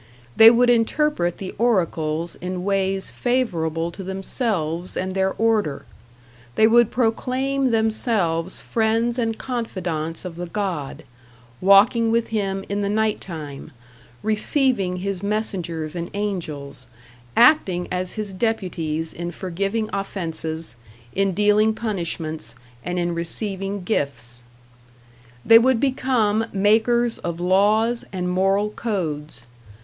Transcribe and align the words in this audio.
They 0.35 0.49
would 0.49 0.71
interpret 0.71 1.37
the 1.37 1.53
oracles 1.59 2.33
in 2.41 2.63
ways 2.63 3.11
favorable 3.11 3.91
to 3.91 4.03
themselves 4.03 4.97
and 4.97 5.13
their 5.13 5.31
order; 5.35 5.85
they 6.55 6.65
would 6.65 6.89
proclaim 6.89 7.69
themselves 7.69 8.63
friends 8.63 9.19
and 9.19 9.37
confidants 9.37 10.25
of 10.25 10.37
the 10.37 10.47
god, 10.47 11.03
walking 11.61 12.09
with 12.09 12.29
him 12.29 12.65
in 12.67 12.81
the 12.81 12.89
night 12.89 13.21
time, 13.21 13.69
receiving 14.23 14.97
his 15.05 15.21
messengers 15.21 15.95
and 15.95 16.09
angels, 16.15 16.87
acting 17.37 17.87
as 17.91 18.13
his 18.13 18.31
deputies 18.33 19.13
in 19.13 19.29
forgiving 19.29 19.87
offenses, 19.93 20.75
in 21.13 21.31
dealing 21.35 21.75
punishments 21.75 22.55
and 22.83 22.97
in 22.97 23.13
receiving 23.13 23.83
gifts. 23.83 24.41
They 25.45 25.59
would 25.59 25.79
become 25.79 26.47
makers 26.51 27.19
of 27.19 27.39
laws 27.39 28.03
and 28.11 28.27
moral 28.27 28.71
codes. 28.71 29.45